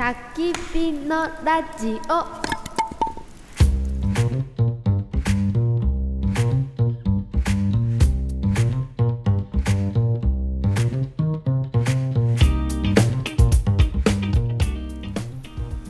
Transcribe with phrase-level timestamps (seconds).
[0.00, 2.14] 焚き火のラジオ。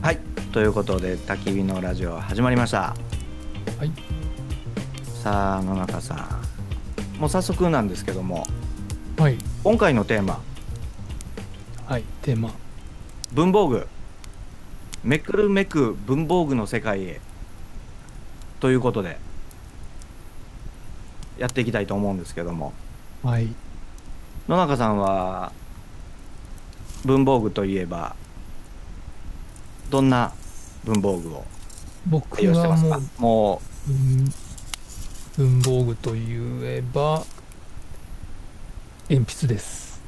[0.01, 0.17] はい
[0.51, 2.93] ということで焚き火のラジオ始まりました。
[3.79, 3.91] はい。
[5.23, 7.17] さあ野中さん。
[7.17, 8.45] もう早速なんですけども。
[9.17, 9.37] はい。
[9.63, 10.41] 今回のテーマ。
[11.85, 12.51] はいテーマ。
[13.31, 13.87] 文房具
[15.03, 17.21] めくるめく文房具の世界へ。
[18.59, 19.19] ということで。
[21.37, 22.71] やっていきたいと思うんですけども。
[23.23, 23.47] はい。
[24.47, 25.51] 野中さんは
[27.03, 28.15] 文房具といえば
[29.89, 30.33] どんな
[30.83, 31.45] 文房具を
[32.05, 34.33] 僕はもうも文
[35.37, 36.25] 文房具とい
[36.63, 37.23] えば
[39.09, 40.01] 鉛筆です。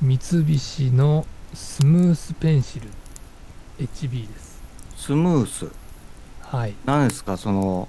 [0.00, 2.88] 三菱のスムースペンシル
[3.78, 4.60] HB です。
[4.96, 5.66] うスムース。
[6.42, 6.74] はい。
[6.84, 7.88] 何ですかその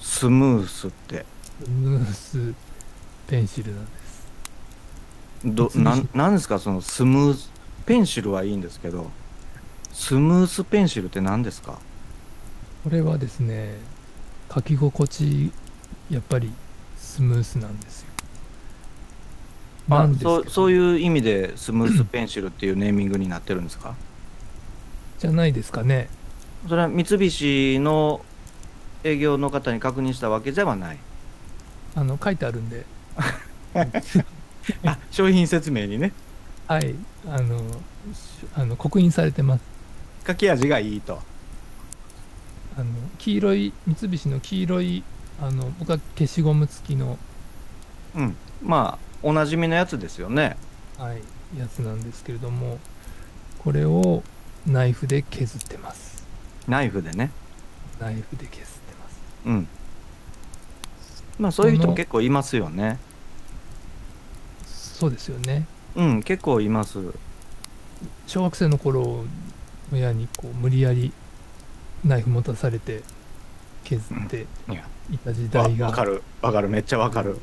[0.00, 1.24] スムースって？
[1.64, 2.54] スムース
[3.26, 4.26] ペンシルなんです。
[5.44, 7.50] どなんなんですかそのスムース？
[7.84, 9.10] ペンシルはいいんですけど
[9.92, 11.78] スムースペンシルって何ですか？
[12.82, 13.74] これはですね
[14.52, 15.52] 書き心地
[16.10, 16.52] やっぱり
[16.96, 18.08] スムースなんですよ。
[19.88, 23.94] なあそうそういう意味でスムースペンシルっていうネーミングになってるんですか？
[25.18, 26.08] じゃないですかね。
[26.68, 28.24] それは三菱の
[29.04, 30.98] 営業の方に確認したわけではない。
[31.94, 32.84] あの書いてあるんで。
[34.84, 36.12] あ商品説明にね。
[36.66, 36.94] はい。
[37.28, 37.58] あの
[38.12, 39.64] しあの刻印されてます。
[40.26, 41.20] 書き味がいいと。
[42.76, 42.86] あの
[43.18, 45.04] 黄色い三菱の黄色い
[45.40, 47.18] あの僕は消しゴム付きの、
[48.14, 48.36] うん。
[48.62, 50.56] まあおなじみのやつですよね。
[50.98, 51.20] はい、
[51.58, 52.78] やつなんですけれども
[53.58, 54.22] これを
[54.66, 56.26] ナイフで削ってます。
[56.66, 57.30] ナイフでね。
[58.00, 58.60] ナイフで削って
[59.00, 59.20] ます。
[59.46, 59.68] うん。
[61.38, 62.98] まあそういう人結構いますよね。
[64.66, 65.66] そうですよね。
[65.94, 66.98] うん結構います。
[68.26, 69.24] 小学生の頃
[69.92, 71.12] 親にこう無理やり
[72.04, 73.02] ナイフ持たされて
[73.84, 74.46] 削って
[75.10, 75.86] いた時わ代が。
[75.86, 76.22] わかる。
[76.42, 76.68] わかる。
[76.68, 77.38] めっちゃわかる、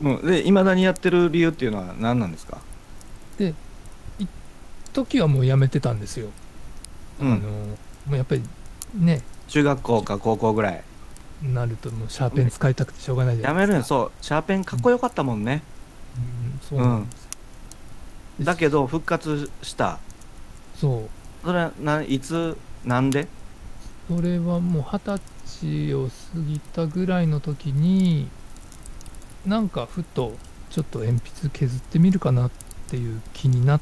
[0.00, 2.58] うん、でいまだにやってる理由っていうのは何なんですか？
[4.92, 6.30] 時はもうやめてたんですよ、
[7.20, 7.32] うん。
[7.32, 7.76] あのも
[8.12, 8.42] うやっぱり
[8.94, 9.22] ね。
[9.48, 10.82] 中学校か高校ぐらい。
[11.42, 13.94] なるともうシャーペン使いたくてしょうがないじゃやめないですか。
[13.96, 14.24] るんそう。
[14.24, 15.62] シャーペンかっこよかったもんね、
[16.16, 16.20] う
[16.56, 16.60] ん。
[16.60, 17.22] そうなんです。
[17.24, 17.28] よ、
[18.38, 19.98] でだけど復活した。
[20.74, 21.08] そう。
[21.44, 23.28] それはないつなんで？
[24.08, 28.28] それはもう二十歳を過ぎたぐらいの時に
[29.44, 30.34] なんかふと
[30.70, 32.50] ちょっと鉛筆削ってみるかなっ
[32.88, 33.80] ていう気になっ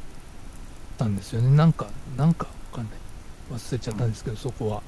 [0.98, 1.56] たんですよね。
[1.56, 1.86] なんか
[2.16, 2.48] なんか
[3.50, 4.82] 忘れちゃったんですけど、そこは。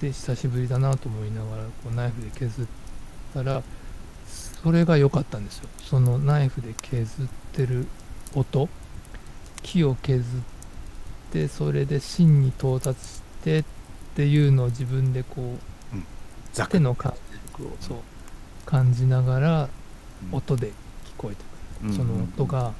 [0.00, 2.66] で久しぶりだなと思いながらこうナイフで削っ
[3.32, 3.62] たら
[4.26, 5.68] それが良かったんですよ。
[5.82, 7.86] そのナイフで削ってる
[8.34, 8.68] 音。
[9.62, 10.24] 木を削っ
[11.32, 13.64] てそれで芯に到達してっ
[14.14, 15.56] ていうのを自分でこ
[15.92, 15.96] う
[16.52, 17.14] ザク手の感
[17.56, 17.98] 触をそう
[18.66, 19.68] 感じながら
[20.32, 20.72] 音で聞
[21.16, 21.42] こえて
[21.80, 22.74] くる、その音が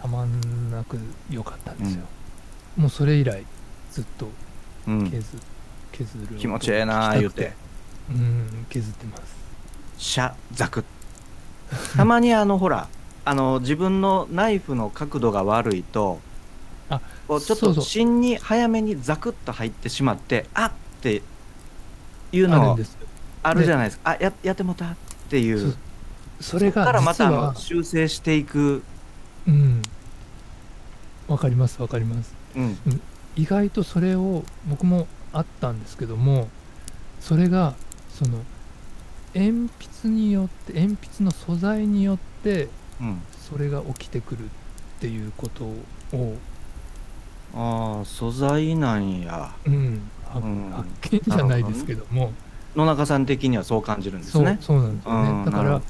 [0.00, 0.98] たまんなく
[1.30, 2.04] 良かったんですよ、
[2.76, 3.44] もうそれ以来
[3.92, 4.28] ずっと
[4.88, 5.10] うん。
[5.10, 5.22] 削,、
[5.92, 7.52] 削る気持ちええなあ聞言うて。
[8.10, 9.36] うん削ってます。
[9.98, 10.84] シャザク
[11.96, 12.88] たまにあのほら
[13.24, 16.18] あの自分のナイフの角度が悪いと
[16.90, 21.22] あこうちょっと芯に早めにザクッと入ってしまってあって
[22.32, 23.06] いうのんですよ。
[23.42, 24.10] あるじゃないですか。
[24.10, 24.96] あややってもたっ
[25.28, 25.74] ていう。
[26.40, 28.82] それこっかがらまたあの修正していく、
[29.46, 29.82] うん。
[31.28, 32.34] わかりますわかります。
[32.56, 32.78] うん、
[33.36, 36.48] 意外とそれを僕もあったんですけども
[37.20, 37.74] それが
[38.10, 38.38] その
[39.34, 39.70] 鉛
[40.02, 42.68] 筆によって鉛筆の素材によって
[43.02, 44.48] うん、それが起きてくるっ
[45.00, 45.64] ていうこと
[46.16, 46.36] を、
[47.54, 49.52] ああ素材なんや。
[49.66, 50.00] うん。
[50.24, 50.46] 発
[51.10, 52.32] 見じゃないですけども。
[52.76, 54.56] 野中さん的にはそう感じるんですね。
[54.60, 55.82] そうなんですようんねだから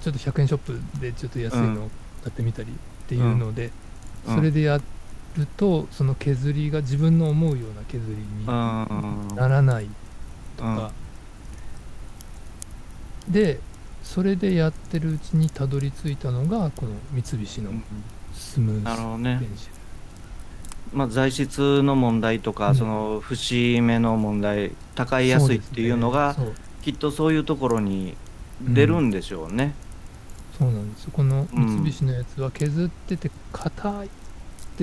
[0.00, 1.90] ちょっと100円ショップでちょっと安いのを
[2.22, 2.74] 買ってみたりっ
[3.08, 3.70] ていうので、
[4.28, 4.36] うん。
[4.36, 4.80] それでや
[5.36, 9.88] るとその削りが自分の思うような削りにうんならない
[10.56, 10.90] とか、
[13.28, 13.60] で
[14.02, 17.84] それでやってるうちにたどり着いたのがこの三菱のうん
[18.34, 19.38] スムーほどね。
[19.40, 19.72] スペンシル、
[20.92, 22.74] まあ、材質の問題とか、うん。
[22.76, 26.52] その節目の問題高い安いっていうのがね。
[26.82, 28.16] きっとそういうところに
[28.62, 29.74] 出るんでしょうね、
[30.58, 31.04] そうそうなんです。
[31.04, 34.10] よこのうん三菱のやつは削ってて硬い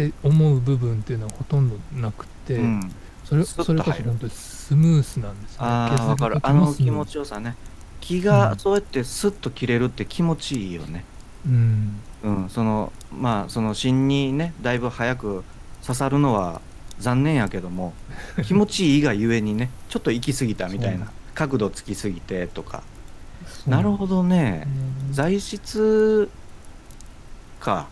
[0.03, 2.91] って思う部分っていうのはほとんどなくて、うん、
[3.23, 5.67] それそれこそ本当にスムースなんですよね。
[5.67, 6.37] ああわかる。
[6.43, 7.55] あの気持ちよさね。
[8.01, 8.59] 気がうん。
[8.59, 11.05] そうやってスッと切れるって気持ちいいよね。
[11.47, 11.99] うん。
[12.23, 15.43] うんそのまあその芯にねだいぶ早く
[15.81, 16.61] 刺さるのは
[16.99, 17.93] 残念やけども
[18.45, 21.09] 気持ちいいがゆえにねちょっと行き過ぎたみたいな。
[21.33, 22.83] 角度つきすぎてとか。
[23.65, 24.67] なるほどね。
[25.07, 25.13] うん。
[25.13, 26.29] 材質
[27.59, 27.87] か。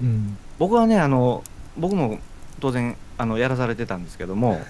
[0.00, 1.42] うん僕はねあの
[1.76, 2.18] 僕も
[2.60, 4.60] 当然あのやらされてたんですけども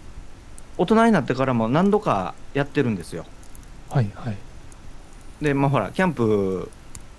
[0.76, 3.24] 大人になってからも何度かやってるんですよ。
[3.90, 4.36] はいはい。
[5.40, 6.70] でまあほらキャンプ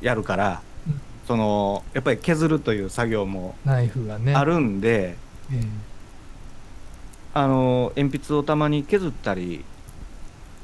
[0.02, 1.02] やるから、うん。
[1.26, 4.36] そのやっぱり削るという作業もナイフがね。
[4.36, 5.16] あるんで、
[5.52, 5.64] ええ。
[7.34, 9.64] あの鉛筆をたまに削ったり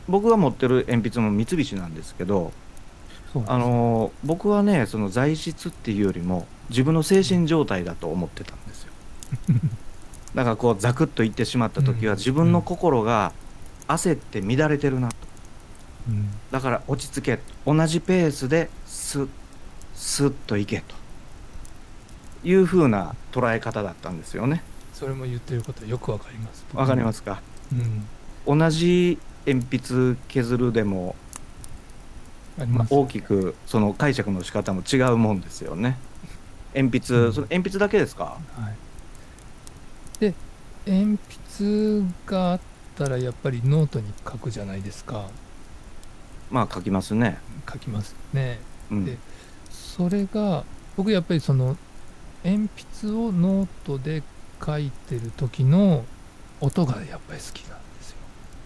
[0.08, 2.52] 僕が持ってる鉛筆も三菱なんですけど
[3.48, 8.92] あの僕はねその材質っていうよりも自分の精神状態だと思ってたんですよ。
[10.36, 12.18] だからこうザクッといってしまった時はうん。
[12.18, 13.32] 自分の心が
[13.88, 15.16] 焦って乱れてるなと。
[16.10, 16.30] うん。
[16.52, 19.28] だから落ち着け同じペースでスッ
[19.96, 20.96] スッといけと。
[22.44, 24.64] いう風な捉え方だったんですよね。
[24.94, 26.66] それも言ってることよくわかります。
[26.74, 27.42] わかりますすか？
[28.48, 28.58] うん。
[28.60, 31.16] 同じ鉛筆削るでも
[32.58, 32.94] ます。
[32.94, 35.98] 大きくその解釈の仕方も違うもんですよね。
[36.76, 37.34] 鉛筆、うん。
[37.34, 38.38] その鉛筆だけですか？
[38.56, 38.76] はい。
[40.20, 40.34] で
[40.86, 41.18] 鉛
[41.58, 42.60] 筆があっ
[42.98, 45.26] たらやっぱりノートに書くじゃないですか。
[46.50, 47.40] まあ書きますね。
[47.72, 48.60] 書きますね。
[48.92, 49.06] うん。
[49.06, 49.18] で
[49.70, 50.64] それが
[50.98, 51.78] 僕やっぱりその
[52.44, 52.70] 鉛
[53.02, 54.24] 筆をノートで
[54.64, 56.06] 書いてる時の
[56.60, 58.18] 音がやっぱり好きなんですよ。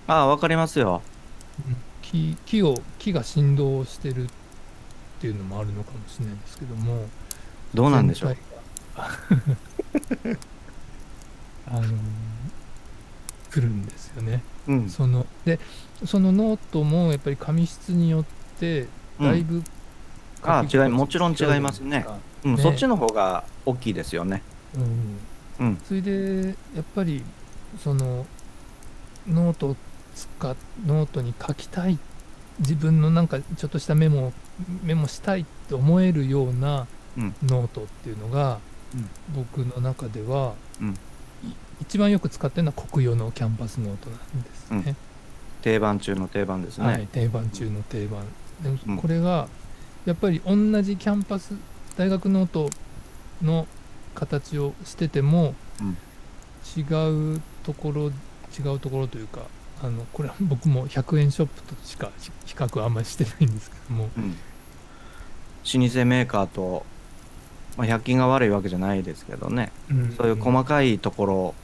[0.07, 1.01] ああわかりますよ
[2.11, 4.27] 木木を木が振動してるっ
[5.19, 7.05] ていうのもあるのかもしれないですけども。
[7.73, 8.37] どうなんでしょう？
[11.67, 11.81] あの
[13.51, 14.41] 来るんですよね。
[14.67, 14.89] うん。
[14.89, 15.59] そので
[16.05, 18.25] そのノートもやっぱり紙質によっ
[18.59, 18.87] て
[19.19, 19.63] だいぶ、
[20.43, 22.05] あ書き心地違いもちろん違いますね。
[22.45, 22.61] うんね。
[22.61, 24.41] そっちの方が大きいですよね。
[25.59, 25.65] うん。
[25.67, 25.77] うん。
[25.85, 27.23] それでやっぱり
[27.83, 28.25] その
[29.27, 29.75] ノート
[30.15, 31.99] を使っノートに書きたい
[32.59, 34.33] 自分のなんかちょっとしたメモを
[34.83, 37.35] メモしたいって思えるようなうん。
[37.43, 38.59] ノートっていうのが、
[38.93, 39.09] うん。
[39.35, 40.53] 僕の中では、
[41.81, 44.95] 一番よく使ってるのはコクヨのキャンパスノートなんですね、
[45.61, 48.25] 定番中の定番ですね、はい、定番中の定番。
[48.61, 48.97] でもうん。
[48.97, 49.47] これが
[50.05, 51.53] やっぱり同じキャンパス
[51.97, 52.69] 大学ノート
[53.41, 53.67] の
[54.13, 55.97] 形をしてても、うん。
[56.77, 56.81] 違
[57.37, 58.11] うところ
[58.57, 59.41] 違うところというか
[59.81, 66.85] あのこれは僕も100円ショップとしか比比較はあんまりしてないんですけども、うん、老舗メーカーと、
[67.77, 69.71] まあ、100均が悪いわけじゃないですけどね、
[70.17, 71.55] そういう細かいところを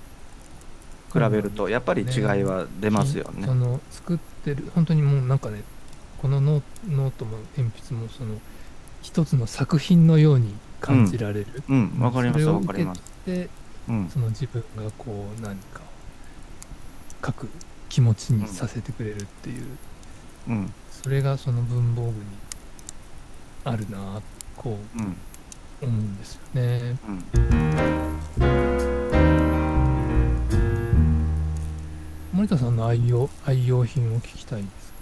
[1.14, 3.46] 比べるとやっぱり違いは出ますよね。
[3.46, 3.56] そ。
[3.56, 5.64] の作ってる本当にもうなんかね
[6.22, 8.40] このノートも鉛筆もその
[9.02, 13.02] 一つの作品のように感じられる、うん、わかりますそれをわかります。
[13.26, 13.50] で
[13.90, 17.50] うん、その自分がこう何かを書く
[17.92, 19.66] 気持ちにさせてくれるっていう、
[20.48, 22.16] うん、それがその文房具に
[23.66, 24.22] あるな
[24.56, 25.16] こうん、う
[25.82, 26.98] 思うんですよね。
[27.06, 27.24] うん。
[32.32, 34.94] 森田さんの愛用愛用品を聞きたいんです。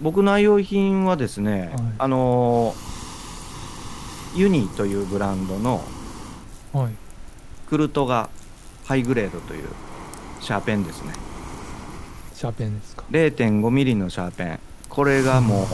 [0.00, 2.96] 僕の愛用品はですね、はいあのー
[4.34, 5.82] ユニというブランドの
[6.72, 6.92] はい。
[7.68, 8.30] クルトガ
[8.86, 9.68] ハイグレードという
[10.40, 11.35] シャーペンですね。
[12.36, 14.60] シャーペンですか？0.5ミリのシャーペン。
[14.90, 15.66] これがもう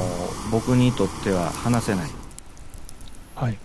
[0.53, 2.11] 僕にとっては離せない。
[3.35, 3.59] はい。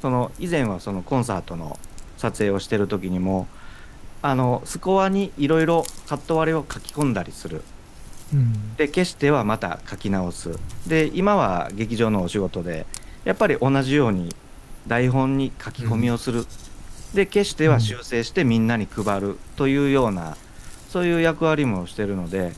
[0.00, 1.76] その以前はそのコンサートの
[2.16, 3.48] 撮影をしてる時にも
[4.22, 7.62] あのスコアにいろいろカット割れを書き込んだりする
[8.32, 8.76] うん。
[8.76, 12.86] で消してはまた書き直すで今は劇場のお仕事で
[13.24, 14.32] やっぱり同じように
[14.86, 16.46] 台本に書き込みをする、
[17.12, 20.36] で消しては修正してみんなに配るというような
[20.96, 22.54] そういう役割もしてるので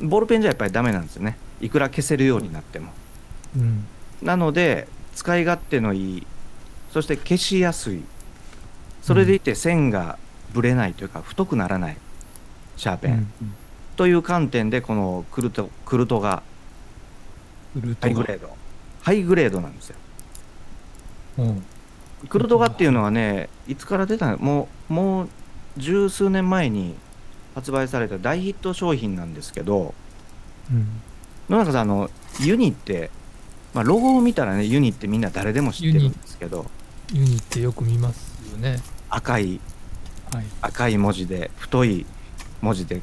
[0.00, 1.36] ボールペンじゃやっぱりダメなんですよね。
[1.60, 2.94] いくら消せるようになっても。
[3.54, 3.84] うん。
[4.22, 6.26] なので使い勝手のいい
[6.92, 8.02] そして消しやすい。
[9.02, 10.18] それでいて線が
[10.54, 11.98] ぶれないというか太くならない。
[12.78, 13.30] シャーペン、
[13.96, 16.42] という観点でこのクルトクルトが
[18.00, 18.56] ハイグレード。
[19.02, 19.96] ハイグレードなんですよ。
[21.36, 21.62] うん。
[22.30, 24.38] クルトガっていうのはねいつから出たの？
[24.38, 25.28] もうもう
[25.76, 26.94] 十数年前に
[27.54, 29.94] 発売された大ヒット商品なんですけど
[30.70, 30.86] うん。
[31.48, 33.10] 野中さんあのユニって、
[33.74, 36.66] まあ、ロゴを見たらねユニってみんな誰でも知ってるんですけど
[37.12, 37.36] ユニ。
[37.36, 38.78] ってよく見ますよよね。
[39.10, 39.60] 赤い
[40.32, 40.44] はい。
[40.62, 42.06] 赤い文字で太い
[42.62, 43.02] 文字で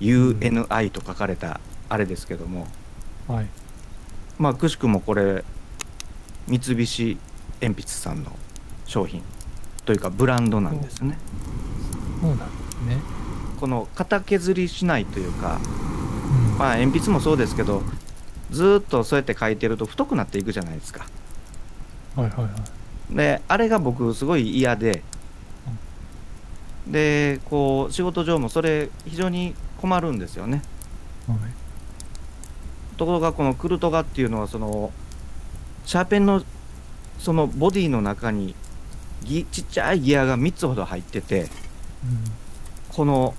[0.00, 2.68] UNI と書かれたあれですけども、
[3.26, 3.46] はい。
[4.38, 5.44] まあくしくもこれ
[6.46, 7.18] 三菱
[7.60, 8.32] 鉛筆さんの
[8.86, 9.22] 商品
[9.84, 11.18] というかブランドなんですね。
[12.20, 12.98] そうなんですね、
[13.60, 15.60] この型削りしないというか
[16.52, 16.58] うん。
[16.58, 17.82] まあ鉛筆もそうですけど
[18.50, 21.06] ずーっとそうやって書いてると太くなっていくじゃないですか。
[22.16, 22.48] はいはいは
[23.12, 23.16] い。
[23.16, 25.02] であれが僕すごい嫌で
[26.86, 30.62] でこう仕事上もそれ非常に困るんですよね。
[31.28, 31.38] はい。
[32.96, 34.92] ところがこのクルトガっていうのはその
[35.86, 36.42] シャーペンの
[37.18, 38.54] そのボディの中に
[39.24, 41.48] ギちっちゃいギアが3つほど入ってて
[42.88, 43.34] この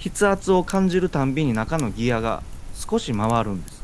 [0.00, 2.42] 筆圧を感じるたんびに中のギアが
[2.74, 3.82] 少し回るんです。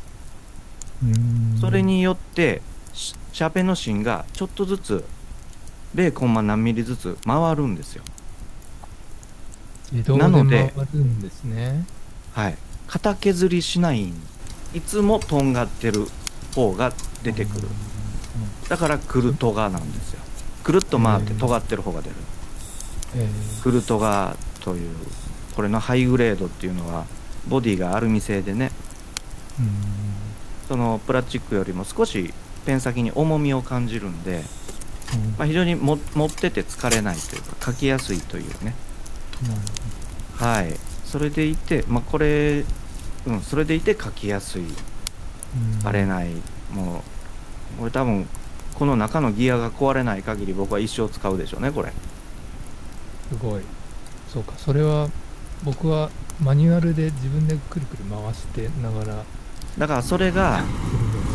[1.61, 2.61] それによって
[2.93, 5.05] シシャーペンの芯がちょっとずつ
[5.93, 8.03] 0コンマ何ミリずつ回るんですよ。
[10.17, 11.85] なので回るんですね。
[12.33, 12.57] はい。
[12.87, 14.13] 型削りしないん
[14.73, 16.07] いつもとんがってる
[16.55, 16.91] 方が
[17.23, 17.67] 出てくる。
[18.69, 20.19] だからクルトガなんですよ。
[20.63, 22.15] くるっと回ってうん尖ってる方が出る。
[23.17, 23.63] えー。
[23.63, 24.95] クルトガという
[25.57, 27.07] これのハイグレードっていうのは
[27.47, 28.69] ボディがアルミ製でね
[29.59, 29.69] うん。
[30.67, 32.31] そのプラスチックよりも少し
[32.67, 34.43] ペン先に重みを感じるんで、
[35.15, 35.35] うん。
[35.35, 38.75] まあ、非常にも持ってて疲れないというか書きやすいというね。
[40.35, 40.75] はい。
[41.03, 42.63] それでいて、まあ、これ、
[43.25, 44.63] うん、それでいて書きやすい。
[45.83, 46.27] 荒れない。
[46.71, 47.03] も
[47.77, 48.27] うこれ多分
[48.75, 51.91] この中のギアが壊れない限り僕は一生使うでしょうねこれ。
[53.31, 53.61] すごい。
[54.31, 54.53] そうか。
[54.57, 55.09] それは
[55.63, 56.09] 僕は
[56.41, 59.23] マニュアルで自分でくるくる回してながら
[59.77, 60.63] だからそれが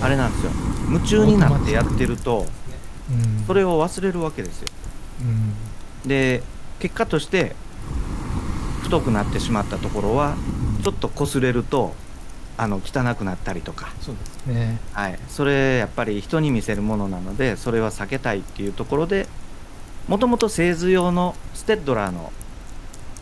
[0.01, 0.53] あれなんですよ。
[0.89, 2.47] 夢中になってやってると
[3.11, 3.45] うん。
[3.47, 4.69] それを忘れるわけですよ。
[5.21, 5.25] う
[6.07, 6.09] ん。
[6.09, 6.43] で
[6.79, 7.55] 結果として
[8.83, 10.37] 太くなってしまったところは
[10.83, 11.95] ちょっと擦れると
[12.57, 14.81] あの汚くなったりとか、そうですね。
[14.93, 19.27] はい、それやっぱり人に見せるものなのでそれは避けたいっていうところで
[20.09, 22.33] もともと製図用のステッドラーの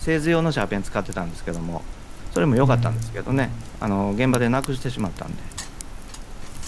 [0.00, 1.83] 製図用のシャーペン使ってたんですけども
[2.33, 3.50] それも良かったんですけどね。
[3.80, 5.42] あの現場でなくしてしまったんで。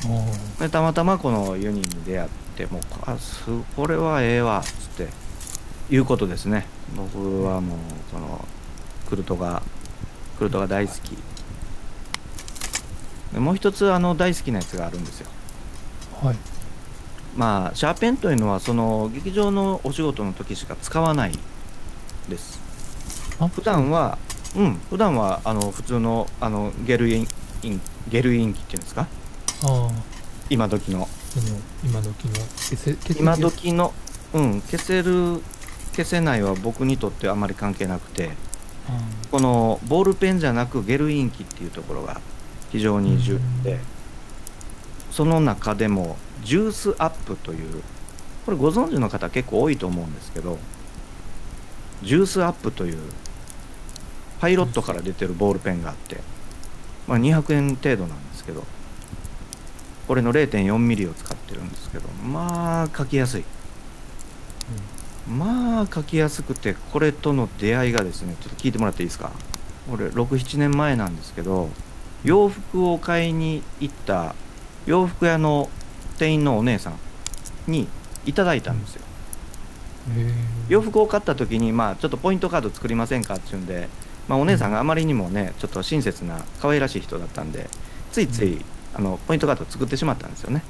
[0.08, 0.26] も
[0.58, 3.44] でたまたまこのユニに出会ってもうあす
[3.76, 5.08] これはええわっつって
[5.94, 6.66] いうことですね。
[6.96, 7.78] 僕はもう
[8.12, 8.44] この
[9.08, 9.62] クルトが
[10.38, 11.16] クルトが大好き。
[13.32, 15.28] でもう一つあの大好きなやつがあるんですよ。
[16.22, 16.36] うはい。
[17.36, 21.38] まあシャーペンというのはその劇場のお仕事の時しか使わない
[22.28, 22.60] です。
[22.60, 22.61] あ
[23.48, 24.18] 普段は
[24.56, 27.28] うん普段はあの普通のあのゲルイン
[27.62, 29.02] インゲルインキっていうんですか？
[29.02, 29.06] あ
[29.64, 29.90] あ。
[30.50, 31.08] 今時の。
[31.84, 32.34] 今時の。
[33.18, 33.92] 今時の
[34.34, 35.40] うん消せる
[35.92, 38.30] 消せないは僕にとってあまり関係なくて
[38.88, 38.98] あ
[39.30, 42.20] このボールペンじゃなくゲルインキっていうところが
[42.70, 43.34] 非常に重
[43.64, 43.78] 要で
[45.10, 47.82] その中でもジュースアップという
[48.46, 50.58] これご存知の方結構多いと思うんですけど
[52.02, 52.98] ジュースアップという
[54.42, 56.16] パイロットから出てるボールペンがあって、
[57.06, 58.64] まあ、200円程度なんですけど
[60.08, 63.44] これの0.4ミリを使ってるんですけどまあ書きやすい。
[65.28, 69.30] まあ書きやすくてこれとの出会いがですねちょっと聞いてもらっていいですか？
[69.88, 71.70] これ67年前なんですけど
[72.24, 74.34] 洋服を買いに行った
[74.86, 75.70] 洋服屋の
[76.18, 76.98] 店員のお姉さん
[77.68, 77.86] に
[78.26, 79.02] いただいたんですよ。
[80.68, 83.88] 洋服を買った時にまあちょっとポイントカード作りませんかっていうんで、
[84.32, 87.68] まあ、お姉さんがあまりにもねちょっと親切な可愛らしい人だったんで
[88.12, 90.62] ついついあのポイントカード作ってしまったんですよね。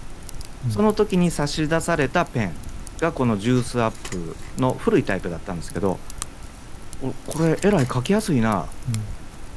[0.71, 2.53] その時に差し出されたペン
[2.99, 6.01] がこのジュースアップの古いタイプだったんですけど
[7.03, 8.67] おこれえらい書きやすいなっ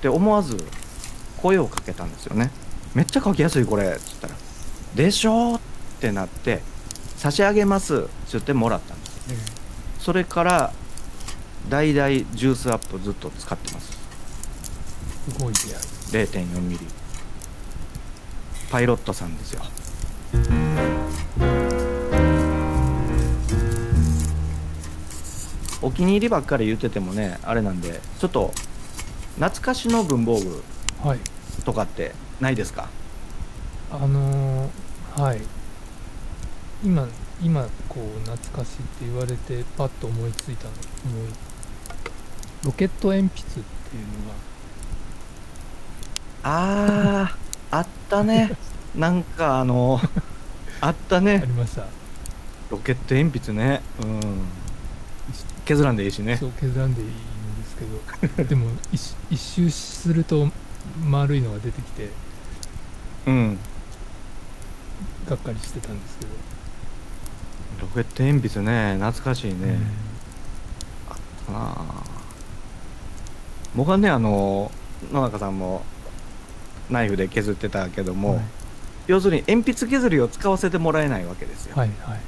[0.01, 0.55] て思わず
[1.41, 2.51] 声をかけたんですよね。
[2.93, 4.35] めっちゃ書きやすいこれって言ったら
[4.93, 5.59] 「でしょ?」っ
[5.99, 6.61] てなって
[7.17, 9.21] 「差し上げます」って言ってもらったんです。
[9.31, 9.37] うん。
[9.99, 10.71] それから
[11.69, 13.94] 代々ジュースアップずっと使ってます
[15.29, 15.53] すごい
[16.11, 16.79] 出会い0.4ミリ。
[18.69, 19.61] パイロットさんですよ。
[25.81, 28.51] お気に入りばっかり言っててもねあれなんでちょっと
[29.35, 30.63] 懐かしの文房具
[31.03, 31.19] はい。
[31.63, 32.89] とかってないですか？
[33.91, 35.41] あのーはい。
[36.83, 37.07] 今
[37.41, 40.71] 今こう懐かしいって言われてパッと思いついたの
[41.05, 41.29] 思い
[42.65, 44.35] ロケット鉛筆っていうのが
[46.47, 48.51] あーあったね。
[48.95, 49.99] なんかあの
[50.79, 51.85] あったあねりました。
[52.69, 53.81] ロケット鉛筆ね。
[54.03, 54.21] うん。
[55.65, 56.37] 削らんでいいしね。
[56.37, 57.15] そう削らんでいいんで
[57.67, 57.75] す
[58.37, 58.43] けど。
[58.47, 60.51] でも一一周すると
[61.03, 62.09] 丸いのが出てきて
[63.25, 63.57] うん。
[65.27, 66.31] がっかりしてたんですけど、
[67.81, 68.93] ロケット鉛筆ね。
[68.99, 69.79] 懐かしいね、
[71.49, 72.03] ああ
[73.75, 74.71] 僕はねあの
[75.11, 75.83] 野中さんも
[76.89, 78.41] ナイフで削ってたけども、はい。
[79.07, 82.19] 要するに鉛筆削りを使わせてもらえないわけですよ、はいはい。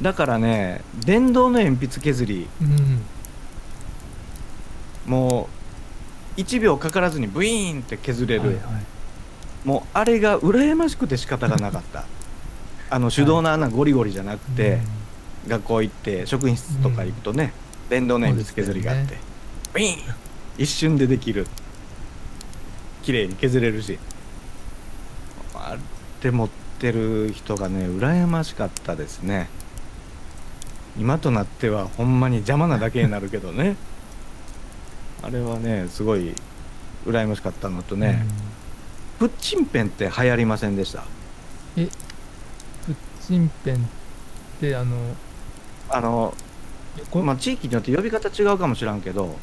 [0.00, 3.02] だからね電動の鉛筆削りうん。
[5.06, 5.48] も
[6.36, 8.64] う1秒かからずにブイーンって削れる、はいはい。
[9.64, 12.04] もうあれが羨ましくて仕方がなかった。
[12.90, 14.78] あの手動の穴ゴリゴリじゃなくて、
[15.48, 17.52] 学校行って職員室とか行くとね、
[17.88, 19.16] 電動の鉛筆削りがあって、
[19.72, 20.14] ブイーン！
[20.58, 21.46] 一瞬でできる
[23.04, 23.98] 綺麗に削れるし。
[25.54, 25.76] あ
[26.22, 29.48] れ持ってる人がね羨ましかったですね。
[30.98, 33.76] 今となってはほんまに邪魔なだけになるけどね。
[35.22, 36.34] あれはねすごい
[37.06, 38.00] 羨ましかったのとうん。
[38.00, 38.24] ね、
[39.18, 41.04] プッチンペンって流行りませんでした？
[41.76, 42.94] うんプッ
[43.26, 43.78] チンペンっ
[44.60, 44.96] てあの
[45.90, 46.34] あの
[47.10, 49.36] こまあ、地域によって呼び方違うかもしらんけど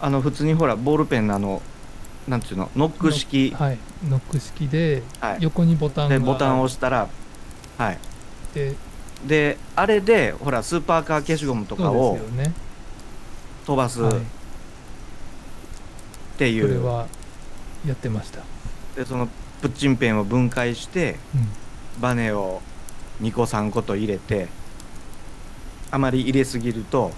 [0.00, 1.62] あの普通にほらボールペンのあの
[2.28, 2.70] なんていうの？
[2.76, 3.54] ノック式。
[3.54, 3.78] はい。
[4.08, 5.38] ノック式ではい。
[5.40, 6.18] 横にボタンが。
[6.18, 7.08] でボタンを押したら
[7.78, 7.98] はい。
[8.54, 8.74] で
[9.26, 12.18] であれでほらスーパーカー消しゴムとかを
[13.64, 14.04] 飛ばすい。
[16.38, 17.06] ていう、それは
[17.86, 18.42] やってました。
[18.94, 19.28] でその
[19.62, 21.48] プッチンペンを分解してうん。
[22.00, 22.60] バネを
[23.22, 24.48] 2個3個と入れて
[25.90, 27.12] あまり入れすぎると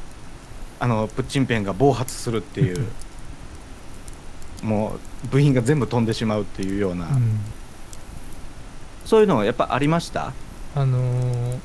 [0.79, 2.87] あのプッチンペンが暴発するっていう
[4.63, 7.41] もう部品が全部飛んでしまうっていうような、うん。
[9.05, 10.33] そういうのやっぱありました？
[10.75, 11.59] あのー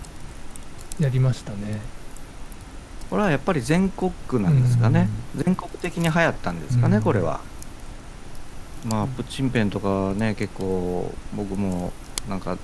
[0.99, 1.81] やりましたね。
[3.09, 7.03] これはやっぱり全国区なんですかね、全国的に流行ったんですかね、うん。
[7.03, 7.41] これは。
[8.85, 11.93] まあプッチンペンとかね結構僕も
[12.29, 12.57] なんか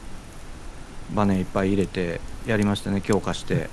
[1.15, 3.70] バネいっぱい入れてやりましたね強化して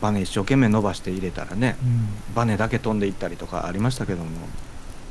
[0.00, 2.34] バネ一生懸命伸ばして入れたらねうん。
[2.34, 4.30] バネだけ飛んでいったりとかありましたけども。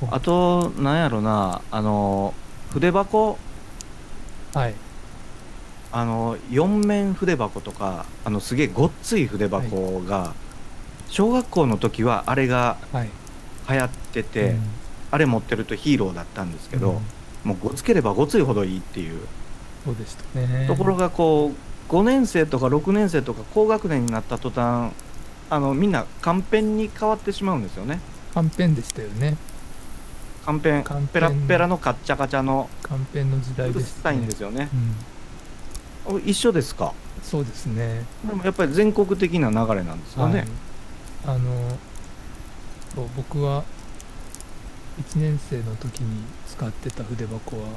[0.02, 0.16] お。
[0.16, 2.34] あとなんやろなあの
[2.72, 3.38] 筆箱。
[4.54, 4.74] はい。
[5.92, 10.34] あの4面筆箱とかあのすげえごっつい筆箱が、
[11.10, 13.10] 小学校の時はあれがはい。
[13.70, 14.60] 流行ってて、うん。
[15.12, 17.00] あれ持ってるとヒーローだったんですけど、うん
[17.44, 19.22] もうごつければごついほどいいっていう、
[19.86, 24.94] そうでしたねところがこう5年生とか6年生とか高学年になった途端
[25.50, 28.00] あのみんなカンペンに変わってしまうんですよね。
[28.34, 29.36] カンペンでしたよね。
[30.46, 30.84] カンペン。
[31.12, 34.70] ペラッペラのカッチャカチャのカンペンの時代うるでしたさいんねですよね。
[36.08, 36.22] うん。
[36.26, 36.94] 一緒ですか？
[37.24, 38.06] そうですね。
[38.26, 40.48] でもやっぱり全国的な流れなんですかね、はい。
[41.26, 41.78] あの
[43.18, 43.64] 僕は
[45.02, 47.68] 1年生の時に使ってた筆箱は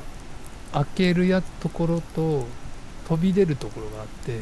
[0.72, 2.46] 開けるやところと
[3.08, 4.38] 飛び出るところがあって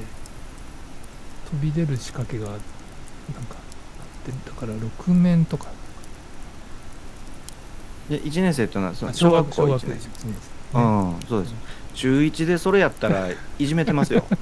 [1.51, 5.67] 飛び出る仕掛けがなんかあってだから6面とか。
[8.09, 10.37] で1年生っていうのはそのあ小学校1小学年1生年
[10.73, 10.79] 生。
[10.79, 11.55] うんそうです。
[11.95, 14.25] 中1でそれやったらいじめてますよ。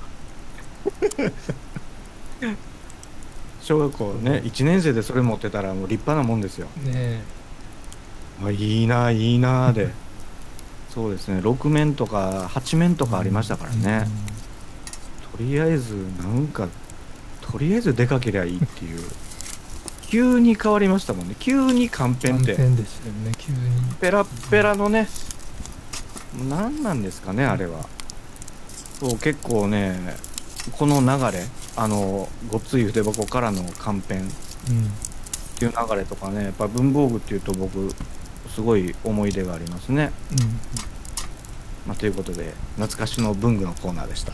[3.62, 6.66] 小学校ね1年生でそれ持ってたらもう立派なもんですよ。
[6.84, 7.20] ねえ。
[8.44, 9.92] あいいないいなで
[10.98, 11.38] そうですね。
[11.38, 14.08] 6面とか8面とかありましたからね、
[15.30, 16.66] とりあえずなんか
[17.40, 19.00] とりあえず出かけりゃいいっていう。
[20.08, 21.36] 急に変わりましたもんね。
[21.38, 22.56] 急にカンペンって。
[22.56, 23.58] カンペンでしたよね急に。
[24.00, 25.06] ペラッペラのね
[26.48, 27.86] 何なんですかねあれは。
[28.98, 30.16] そう結構ね
[30.72, 31.44] この流れ
[31.76, 34.26] あのごっつい筆箱からのカンペンうん。
[34.26, 34.30] っ
[35.58, 37.94] ていう流れとかねやっぱ文房具っていうと僕
[38.54, 40.38] すごい思い出がありますね、うん。
[41.86, 44.32] まあ、ということで懐かしの文具のコーナーでした。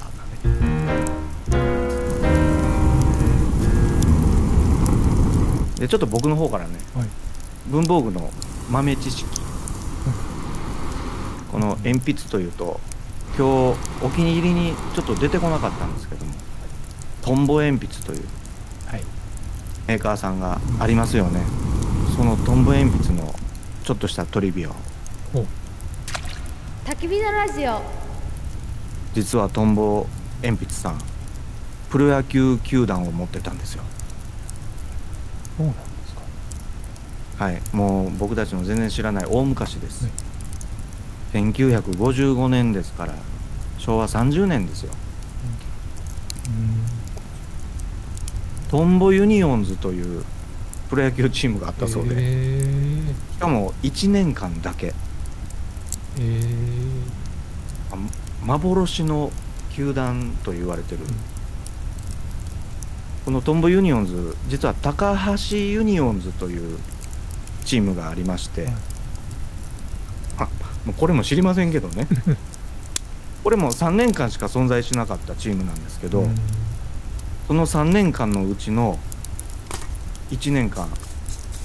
[5.78, 7.08] でちょっと僕の方からねはい。
[7.68, 8.30] 文房具の
[8.70, 9.26] 豆知識。
[11.52, 12.80] この鉛筆というと
[13.38, 16.32] 今日お気に入りにちょっと出てこなかったんですけども
[17.22, 18.24] トンボ鉛筆という
[18.86, 19.02] はい。
[19.86, 21.42] メーカーさんがありますよね。
[22.16, 23.34] そのトンボ鉛筆の
[23.84, 24.72] ちょっとしたトリビアを。
[25.34, 25.44] お。
[26.88, 27.82] 焚き火のラジオ。
[29.12, 30.06] 実はトンボ
[30.42, 30.98] 鉛筆さん
[31.90, 33.82] プロ野球球団を持ってたんですよ。
[35.58, 36.22] そうなんですか。
[37.44, 37.60] はい。
[37.72, 40.08] もう僕たちの全然知らない大昔です、
[41.34, 43.12] 1955年ですから
[43.76, 44.94] 昭和30年ですよ。
[46.46, 46.86] うん。
[48.70, 50.24] トンボユニオンズという
[50.88, 52.83] プロ野球チームがあったそうで、え
[53.32, 54.88] しかも1年間だけ。
[54.88, 54.92] ー、
[56.18, 56.48] え
[57.92, 57.96] あ
[58.44, 59.30] 幻の
[59.72, 61.00] 球団と言われてる、
[63.24, 65.16] このトンボユニオンズ実は高
[65.50, 66.78] 橋ユニオンズという
[67.64, 68.72] チームがありまして、はい。
[70.38, 70.48] あ
[70.84, 72.06] もうこれも知りませんけどね。
[73.42, 76.36] これも3年間しか存在しなかったチームなんですけー、ど、うん。
[77.48, 78.98] その3年間のうちの
[80.30, 80.88] 1年間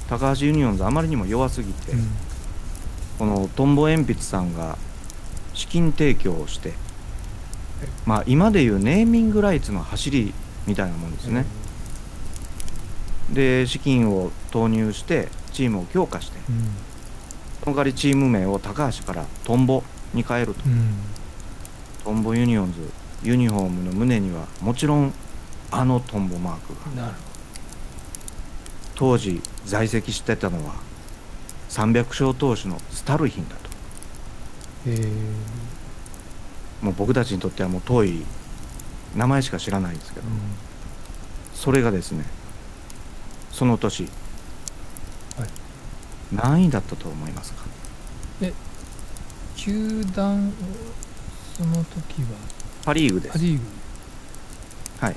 [0.10, 2.08] 高橋ユニオンズあまりにも弱すぎて、うん。
[3.20, 4.76] このトンボ鉛筆さんが
[5.54, 6.74] 資金提供をして、
[8.06, 10.34] まあ今でいうネーミングライツの走り
[10.66, 11.46] みたいなもんですね、
[13.32, 16.72] で資金を投入してチームを強化してうん。
[17.64, 20.96] その代わりチーム名を高橋からトンボに変えると、うん。
[22.04, 22.80] トンボユニオンズ
[23.22, 25.14] ユニフォームの胸にはもちろん
[25.70, 27.04] あのトンボマークが。
[27.04, 27.16] なる
[29.00, 30.76] 当時在籍してたのは
[31.70, 33.70] 300勝投手のスタルヒンだと。
[36.82, 38.26] もう僕たちにとってはもう遠い
[39.16, 40.28] 名前しか知らないんですけーど、
[41.54, 42.26] それがですね
[43.54, 44.12] その年、はい。
[46.36, 47.64] 何位だったと思いますか？
[49.56, 50.52] 球団
[51.56, 52.38] その時は？
[52.84, 53.32] パ・リーグです。
[53.32, 53.64] パ・リーグ。
[55.00, 55.16] はい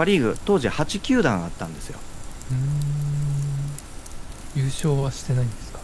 [0.00, 1.98] パ・リーグ当時8球団あったんですよ。
[2.50, 2.60] うーん。
[4.62, 5.78] 優勝はしてないんですか？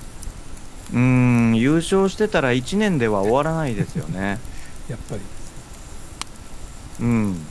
[0.95, 1.55] うーん。
[1.57, 4.39] 優勝してたら1年では終わらないですよね。
[4.89, 5.21] やっぱり
[7.01, 7.47] うん。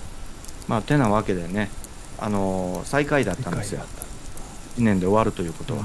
[0.67, 1.69] まあてなわけでね。
[2.17, 3.81] あのー最下位だったんですよ。
[3.81, 4.07] 世界だっ
[4.75, 5.83] た1年で終わるということは、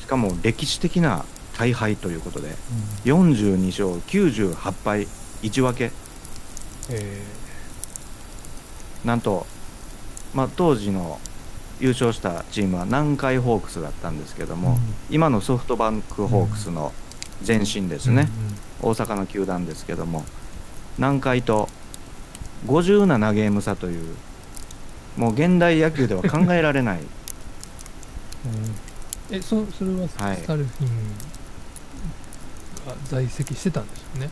[0.00, 1.24] しかも歴史的な
[1.56, 2.56] 大敗ということで。
[3.04, 5.06] 42勝98敗
[5.42, 5.92] 1分け。
[6.88, 7.22] え
[9.04, 9.46] なんと、
[10.34, 11.18] まあ、当時の
[11.80, 14.78] 優勝したチームは南海ホークスだったんですけどーも、
[15.10, 16.92] 今のソフトバンクホークスの
[17.46, 18.28] 前身ですね、
[18.82, 20.24] 大阪の球団ですけども
[20.98, 21.68] 南海と
[22.66, 24.14] 57ゲーム差という
[25.16, 26.98] もう現代野球では考えられない。
[26.98, 27.06] うんうん
[29.32, 30.36] えそそれははい。
[30.38, 30.88] スタルフィン
[32.86, 34.30] が在籍してたんですよね、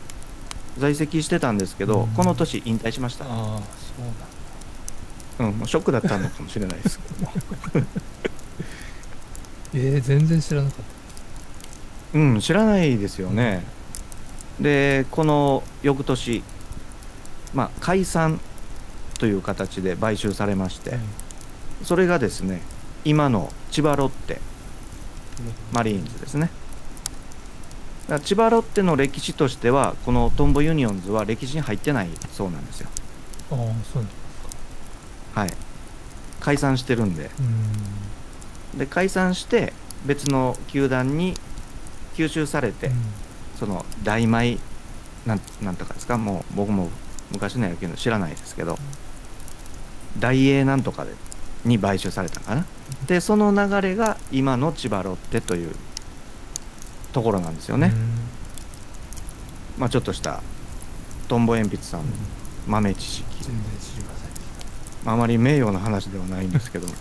[0.77, 2.07] 在籍してたんですけど、うん。
[2.09, 4.25] この年引退しました、ああそうなんだ
[5.39, 6.99] うん、ショックだったのかもしれないです。
[6.99, 7.87] けども
[9.73, 10.85] えー、全然知らなかっ
[12.13, 13.63] うん知らないですよね、
[14.59, 16.43] でこの翌年
[17.53, 18.39] まあ解散
[19.19, 20.97] という形で買収されまして、た、
[21.83, 22.61] それがですね
[23.05, 24.41] 今の千葉ロッテ
[25.71, 26.49] マリーンズですね。
[28.23, 32.89] 千葉ロッテの歴史としてはこのトンボユニオンズは歴史に入ってないそうなんですよ。
[33.51, 34.11] ああそうなん
[35.35, 35.53] はい。
[36.39, 37.29] 解散してるんで。
[38.75, 39.73] うで解散して
[40.05, 41.35] 別の球団に
[42.15, 42.91] 吸収されて、ん。
[43.57, 44.57] その大米
[45.25, 46.17] なんなんとかですか？
[46.17, 46.89] もう僕も
[47.31, 48.77] 昔の野球の知らないですけど
[50.17, 51.11] 大英なんとかで
[51.65, 52.65] に買収されたかな？
[53.05, 55.75] でその流れが今の千葉ロッテという
[57.11, 57.91] ところなんですよね、
[59.77, 60.41] まあちょっとした
[61.27, 62.05] トンボ鉛筆さんの
[62.67, 63.43] 豆知識。
[63.43, 64.15] 全然知りま
[65.09, 66.87] ああまり名誉な話ではないんですけど。
[66.87, 66.93] も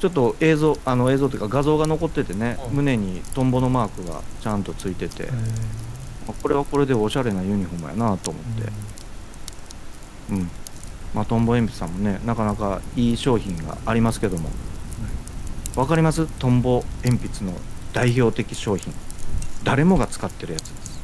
[0.00, 2.76] ちょっと映像あの映像というか画像が残っててね、うん。
[2.78, 5.36] 胸にトンボのマークがちゃんとついてて、えま
[6.30, 8.72] あこれはこれでおしゃれなユニフォームやなと思って、
[10.32, 10.50] うん。
[11.14, 14.50] まあ、トンボ鉛筆さんもねなかなかいい商品がありますけども、
[15.76, 16.26] わかります？
[16.26, 17.56] トンボ鉛筆の
[17.92, 18.92] 代表的商品。
[19.62, 21.00] 誰もが使ってるやつです。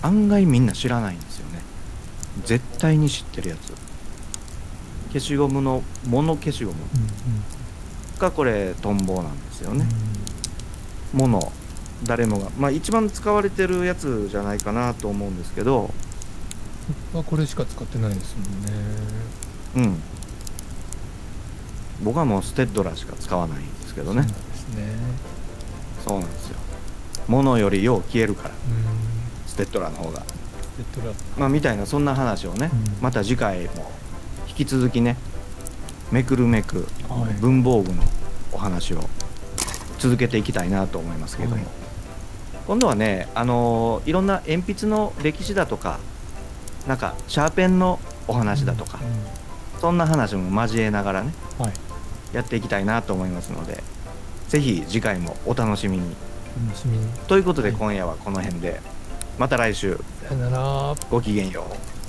[0.00, 1.60] 案外みんな知らないんですよね。
[2.46, 3.74] 絶対に知ってるやつ
[5.12, 6.76] 消しゴムのモノ消しゴム。
[8.18, 9.86] がこれトンボなんですようんね、
[11.12, 11.52] モノ
[12.04, 12.50] 誰もが。
[12.58, 15.92] まあ一番使われてるやつじゃないかなと思うんですけど。
[17.12, 18.72] 僕はこれしか使ってないですもんね。
[19.76, 20.02] うん。
[22.02, 24.22] 僕はもうステッドラーしか使わないんですけどね。
[24.22, 24.84] そうなんですね。
[26.06, 27.70] そうなんですよ。
[27.70, 28.50] りよう消えるから。
[28.50, 28.54] うん。
[29.46, 30.20] ステッドラーの方が。
[30.20, 30.24] レ
[31.00, 33.02] ッドラまあみたいなそんな話をね、うん。
[33.02, 33.90] また次回も
[34.60, 35.16] 引き続きね
[36.12, 37.40] めくるめくはい。
[37.40, 38.02] 文房具の
[38.52, 39.00] お話を
[39.98, 41.64] 続けていきたいなと思いますけども、はい。
[42.66, 45.98] 今度はねあのーいろんな鉛筆の歴史だとか
[46.86, 49.40] なんかシャーペンのお話だとか、うん
[49.80, 51.72] そんな話も交えながらねはい。
[52.34, 53.82] やっていきたいなと思いますので
[54.48, 56.14] ぜひ次回もお楽しみに。
[56.66, 57.08] 楽しみに。
[57.28, 57.78] ということではい。
[57.78, 58.82] 今夜はこの辺で
[59.38, 59.98] また来週。
[60.28, 60.94] さよなら。
[61.10, 61.64] ごきげんよ
[61.96, 61.99] う